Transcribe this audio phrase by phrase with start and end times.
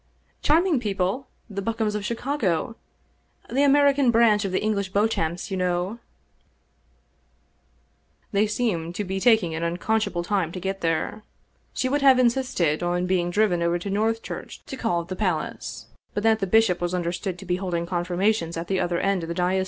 [0.41, 2.75] "Charming people, the Bokums of Chicago,
[3.51, 5.99] the American branch of the English Beauchamps, you know!"
[8.31, 11.21] They seemed to be tak ing an unconscionable time to get there.
[11.75, 15.85] She would have insisted on being driven over to Northchurch to call at the palace,
[16.15, 19.27] but that the Ij^shop was understood to be holding confirmations at the other end of
[19.29, 19.59] the diocese.